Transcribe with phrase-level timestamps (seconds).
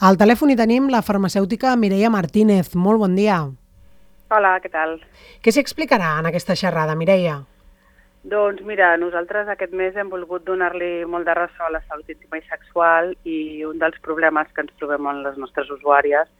[0.00, 2.70] Al telèfon hi tenim la farmacèutica Mireia Martínez.
[2.72, 3.34] Molt bon dia.
[4.32, 4.94] Hola, què tal?
[5.44, 7.34] Què s'explicarà en aquesta xerrada, Mireia?
[8.32, 12.40] Doncs mira, nosaltres aquest mes hem volgut donar-li molt de ressò a la salut íntima
[12.40, 16.32] i sexual i un dels problemes que ens trobem amb les nostres usuàries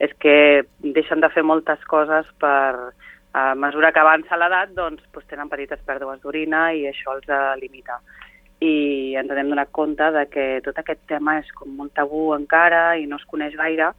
[0.00, 0.64] és que
[0.96, 2.96] deixen de fer moltes coses per,
[3.32, 7.28] a mesura que avança l'edat, doncs, doncs tenen petites pèrdues d'orina i això els
[7.60, 8.00] limita.
[8.62, 12.92] I ens hem donat compte de que tot aquest tema és com molt tabú encara
[13.00, 13.90] i no es coneix gaire.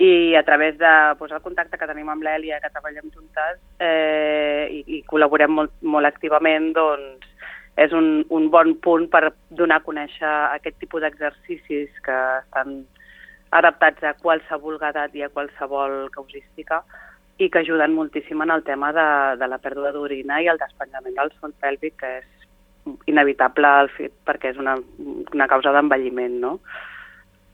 [0.00, 4.64] I a través de pues, el contacte que tenim amb l'Èlia, que treballem juntes eh,
[4.72, 7.28] i, i col·laborem molt, molt activament, doncs
[7.80, 12.80] és un, un bon punt per donar a conèixer aquest tipus d'exercicis que estan
[13.56, 16.82] adaptats a qualsevol edat i a qualsevol causística
[17.40, 19.06] i que ajuden moltíssim en el tema de,
[19.40, 22.39] de la pèrdua d'orina i el despenjament del sol pèlvic, que és
[23.10, 24.78] inevitable al fet perquè és una,
[25.34, 26.54] una causa d'envelliment, no?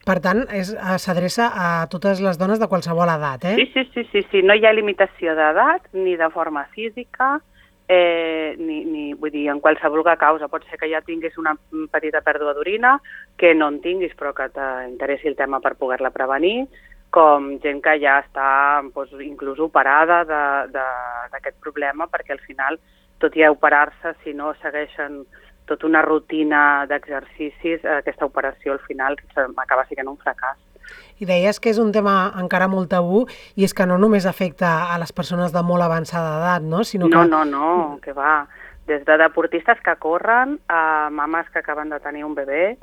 [0.06, 0.62] Per tant, eh,
[1.02, 3.56] s'adreça a totes les dones de qualsevol edat, eh?
[3.58, 4.42] Sí, sí, sí, sí, sí.
[4.46, 7.40] no hi ha limitació d'edat ni de forma física,
[7.88, 10.46] eh, ni, ni, vull dir, en qualsevol causa.
[10.46, 11.56] Pot ser que ja tinguis una
[11.90, 13.00] petita pèrdua d'orina,
[13.36, 16.68] que no en tinguis però que t'interessi el tema per poder-la prevenir,
[17.10, 22.78] com gent que ja està doncs, inclús operada d'aquest problema, perquè al final,
[23.18, 25.24] tot i operar-se, si no segueixen
[25.66, 29.18] tota una rutina d'exercicis, aquesta operació al final
[29.56, 30.58] acaba sent un fracàs.
[31.18, 33.24] I deies que és un tema encara molt tabú
[33.56, 36.84] i és que no només afecta a les persones de molt avançada edat, no?
[36.84, 37.16] Sinó que...
[37.16, 38.46] No, no, no, que va.
[38.86, 42.76] Des de deportistes que corren a mames que acaben de tenir un bebè,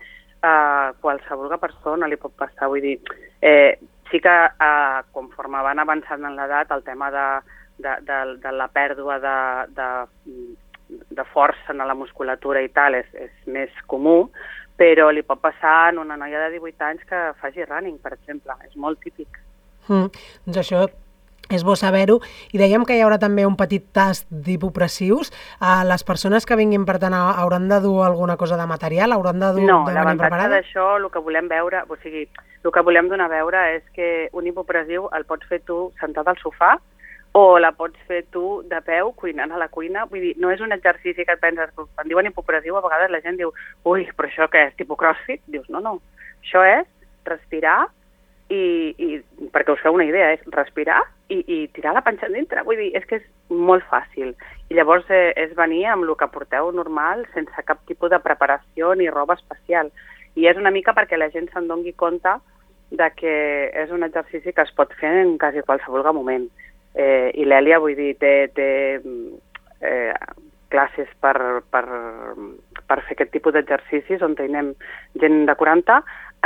[0.44, 2.68] a qualsevol persona li pot passar.
[2.68, 2.98] Vull dir,
[3.40, 3.80] eh,
[4.12, 7.28] sí que eh, conforme van avançant en l'edat, el tema de,
[7.78, 9.38] de, de, de la pèrdua de,
[9.78, 9.88] de
[11.16, 14.30] de força en la musculatura i tal és, és més comú,
[14.80, 18.56] però li pot passar en una noia de 18 anys que faci running, per exemple.
[18.68, 19.40] És molt típic.
[19.88, 20.10] Mm,
[20.48, 20.86] doncs això
[21.54, 22.20] és bo saber-ho.
[22.56, 25.30] I dèiem que hi haurà també un petit tast d'hipopressius.
[25.60, 29.14] Uh, les persones que vinguin, per tant, hauran de dur alguna cosa de material?
[29.14, 32.26] Hauran de dur no, l'avantatge d'això, el que volem veure, o sigui,
[32.64, 36.32] el que volem donar a veure és que un hipopressiu el pots fer tu sentat
[36.32, 36.78] al sofà
[37.34, 40.06] o la pots fer tu de peu cuinant a la cuina.
[40.10, 43.22] Vull dir, no és un exercici que et penses, quan diuen hipopressiu, a vegades la
[43.26, 43.50] gent diu,
[43.90, 45.42] ui, però això què és, tipus crossfit?
[45.50, 45.98] Dius, no, no,
[46.44, 46.86] això és
[47.26, 47.88] respirar
[48.54, 51.02] i, i perquè us feu una idea, és respirar
[51.34, 52.62] i, i tirar la panxa dintre.
[52.70, 54.36] Vull dir, és que és molt fàcil.
[54.70, 58.94] I llavors eh, és venir amb el que porteu normal, sense cap tipus de preparació
[58.94, 59.90] ni roba especial.
[60.38, 62.38] I és una mica perquè la gent se'n dongui compte
[62.94, 63.34] de que
[63.74, 66.46] és un exercici que es pot fer en quasi qualsevol moment
[66.96, 68.70] eh, i l'Èlia, vull dir, té, té
[69.82, 70.14] eh,
[70.74, 71.36] classes per,
[71.70, 71.84] per,
[72.90, 74.74] per fer aquest tipus d'exercicis on tenim
[75.22, 76.00] gent de 40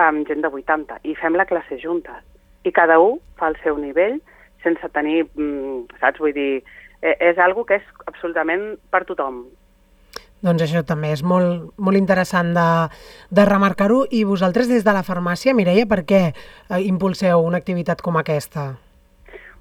[0.03, 2.19] amb gent de 80 i fem la classe juntes.
[2.67, 4.19] I cada un fa el seu nivell
[4.63, 6.63] sense tenir, mm, saps, vull dir,
[7.01, 9.45] eh, és algo que és absolutament per tothom.
[10.41, 12.67] Doncs això també és molt, molt interessant de,
[13.31, 14.03] de remarcar-ho.
[14.11, 18.75] I vosaltres des de la farmàcia, Mireia, per què eh, impulseu una activitat com aquesta?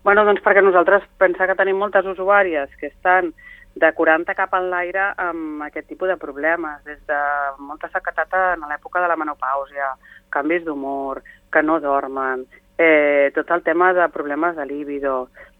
[0.06, 3.33] Bueno, doncs perquè nosaltres pensar que tenim moltes usuàries que estan
[3.75, 7.19] de 40 cap en l'aire amb aquest tipus de problemes, des de
[7.59, 9.89] molta sequetat en l'època de la menopàusia,
[10.31, 12.47] canvis d'humor, que no dormen,
[12.78, 15.16] eh, tot el tema de problemes de líbido,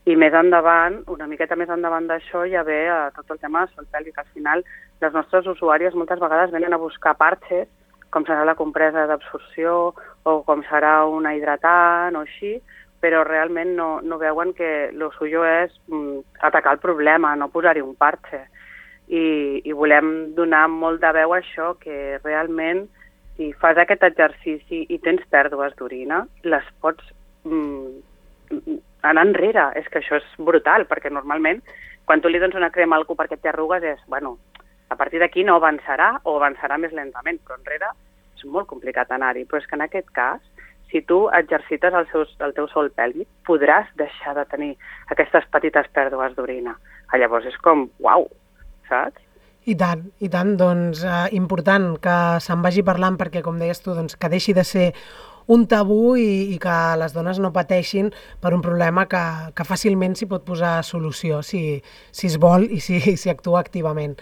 [0.07, 3.75] i més endavant, una miqueta més endavant d'això, ja ve eh, tot el tema de
[3.75, 4.23] sol pèlvic.
[4.23, 4.63] Al final,
[5.03, 7.67] les nostres usuàries moltes vegades venen a buscar parxes,
[8.15, 9.93] com serà la compresa d'absorció
[10.23, 12.55] o com serà una hidratant o així,
[13.07, 17.85] però realment no, no veuen que el suyo és mm, atacar el problema, no posar-hi
[17.85, 18.41] un parche.
[19.07, 22.89] I, I volem donar molt de veu a això, que realment
[23.37, 27.15] si fas aquest exercici i tens pèrdues d'orina, les pots
[27.47, 29.69] mm, anar enrere.
[29.79, 31.63] És que això és brutal, perquè normalment
[32.07, 34.35] quan tu li dones una crema al cul perquè té arrugues és, bueno,
[34.91, 37.95] a partir d'aquí no avançarà o avançarà més lentament, però enrere
[38.35, 39.47] és molt complicat anar-hi.
[39.47, 40.43] Però és que en aquest cas
[40.91, 44.73] si tu exercites el, seus, el teu sol pèlvic, podràs deixar de tenir
[45.13, 46.77] aquestes petites pèrdues d'orina.
[47.17, 48.29] Llavors és com, uau,
[48.89, 49.23] saps?
[49.67, 53.97] I tant, i tant, doncs eh, important que se'n vagi parlant perquè, com deies tu,
[53.97, 54.93] doncs, que deixi de ser
[55.51, 58.13] un tabú i, i que les dones no pateixin
[58.43, 59.23] per un problema que,
[59.55, 61.81] que fàcilment s'hi pot posar solució si,
[62.15, 64.15] si es vol i si, si actua activament.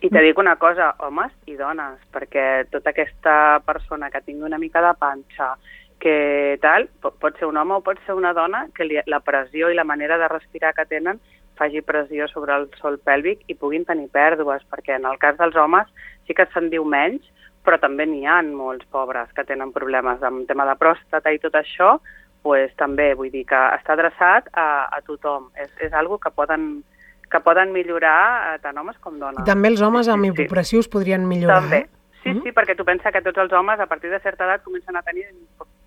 [0.00, 4.58] I te dic una cosa, homes i dones, perquè tota aquesta persona que tingui una
[4.58, 5.52] mica de panxa
[6.00, 9.70] que tal, pot ser un home o pot ser una dona, que li, la pressió
[9.70, 11.20] i la manera de respirar que tenen
[11.60, 15.58] faci pressió sobre el sol pèlvic i puguin tenir pèrdues, perquè en el cas dels
[15.60, 15.90] homes
[16.26, 17.26] sí que se'n diu menys,
[17.66, 21.58] però també n'hi ha molts pobres que tenen problemes amb tema de pròstata i tot
[21.60, 21.98] això,
[22.42, 25.50] pues, també vull dir que està adreçat a, a tothom.
[25.60, 26.82] És, és algo que poden,
[27.30, 29.44] que poden millorar eh, tant homes com dones.
[29.44, 30.88] I també els homes amb Sí, sí.
[30.88, 31.84] podrien millorar, També.
[31.84, 31.99] eh?
[32.22, 32.42] Sí, Mm.
[32.42, 35.02] sí, perquè tu pensa que tots els homes a partir de certa edat comencen a
[35.02, 35.26] tenir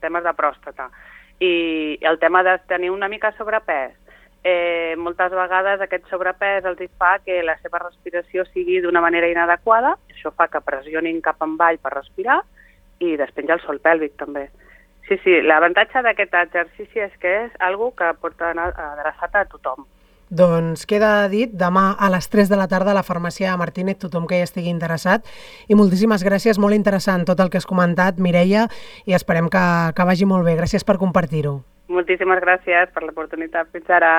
[0.02, 0.90] temes de pròstata.
[1.40, 3.94] I el tema de tenir una mica sobrepès,
[4.44, 9.96] eh, moltes vegades aquest sobrepès els fa que la seva respiració sigui d'una manera inadequada,
[10.10, 12.42] això fa que pressionin cap avall per respirar
[13.00, 14.50] i despenja el sol pèlvic també.
[15.08, 19.86] Sí, sí, l'avantatge d'aquest exercici és que és algo que pot anar adreçat a tothom.
[20.34, 24.26] Doncs queda dit, demà a les 3 de la tarda a la farmàcia Martínez, tothom
[24.26, 25.28] que hi estigui interessat.
[25.70, 28.66] I moltíssimes gràcies, molt interessant tot el que has comentat, Mireia,
[29.06, 30.56] i esperem que, que vagi molt bé.
[30.58, 31.60] Gràcies per compartir-ho.
[31.94, 33.70] Moltíssimes gràcies per l'oportunitat.
[33.76, 34.14] Fins ara.